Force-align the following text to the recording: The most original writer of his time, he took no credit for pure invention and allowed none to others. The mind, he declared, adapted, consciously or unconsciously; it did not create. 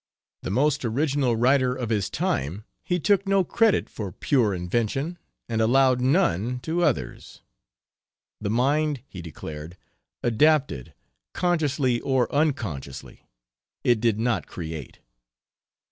The 0.41 0.49
most 0.49 0.83
original 0.83 1.35
writer 1.35 1.75
of 1.75 1.91
his 1.91 2.09
time, 2.09 2.63
he 2.81 2.99
took 2.99 3.27
no 3.27 3.43
credit 3.43 3.87
for 3.87 4.11
pure 4.11 4.51
invention 4.55 5.19
and 5.47 5.61
allowed 5.61 6.01
none 6.01 6.59
to 6.61 6.83
others. 6.83 7.43
The 8.39 8.49
mind, 8.49 9.03
he 9.07 9.21
declared, 9.21 9.77
adapted, 10.23 10.95
consciously 11.33 11.99
or 12.01 12.33
unconsciously; 12.33 13.27
it 13.83 13.99
did 14.01 14.17
not 14.19 14.47
create. 14.47 15.01